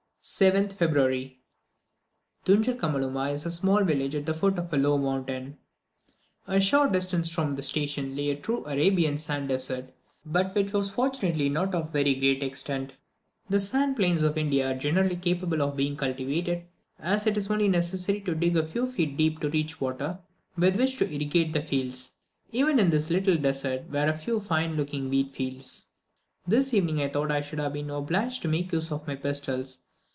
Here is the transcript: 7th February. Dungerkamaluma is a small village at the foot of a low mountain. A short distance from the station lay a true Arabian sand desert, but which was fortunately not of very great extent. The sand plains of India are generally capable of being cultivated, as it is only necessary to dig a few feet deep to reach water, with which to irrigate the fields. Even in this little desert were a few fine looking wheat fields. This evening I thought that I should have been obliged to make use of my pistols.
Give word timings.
7th 0.23 0.73
February. 0.75 1.41
Dungerkamaluma 2.45 3.33
is 3.33 3.43
a 3.43 3.49
small 3.49 3.83
village 3.83 4.13
at 4.13 4.27
the 4.27 4.35
foot 4.35 4.59
of 4.59 4.71
a 4.71 4.77
low 4.77 4.95
mountain. 4.95 5.57
A 6.45 6.59
short 6.59 6.91
distance 6.91 7.27
from 7.27 7.55
the 7.55 7.63
station 7.63 8.15
lay 8.15 8.29
a 8.29 8.35
true 8.35 8.63
Arabian 8.67 9.17
sand 9.17 9.47
desert, 9.49 9.89
but 10.23 10.53
which 10.53 10.73
was 10.73 10.91
fortunately 10.91 11.49
not 11.49 11.73
of 11.73 11.91
very 11.91 12.13
great 12.13 12.43
extent. 12.43 12.93
The 13.49 13.59
sand 13.59 13.95
plains 13.95 14.21
of 14.21 14.37
India 14.37 14.69
are 14.71 14.77
generally 14.77 15.15
capable 15.15 15.59
of 15.63 15.75
being 15.75 15.97
cultivated, 15.97 16.65
as 16.99 17.25
it 17.25 17.35
is 17.35 17.49
only 17.49 17.67
necessary 17.67 18.21
to 18.21 18.35
dig 18.35 18.55
a 18.55 18.63
few 18.63 18.85
feet 18.85 19.17
deep 19.17 19.39
to 19.39 19.49
reach 19.49 19.81
water, 19.81 20.19
with 20.55 20.75
which 20.75 20.97
to 20.97 21.09
irrigate 21.11 21.51
the 21.51 21.63
fields. 21.63 22.13
Even 22.51 22.77
in 22.77 22.91
this 22.91 23.09
little 23.09 23.37
desert 23.37 23.89
were 23.91 24.07
a 24.07 24.15
few 24.15 24.39
fine 24.39 24.75
looking 24.77 25.09
wheat 25.09 25.33
fields. 25.35 25.87
This 26.47 26.75
evening 26.75 27.01
I 27.01 27.09
thought 27.09 27.29
that 27.29 27.37
I 27.37 27.41
should 27.41 27.57
have 27.57 27.73
been 27.73 27.89
obliged 27.89 28.43
to 28.43 28.47
make 28.47 28.71
use 28.71 28.91
of 28.91 29.07
my 29.07 29.15
pistols. 29.15 29.79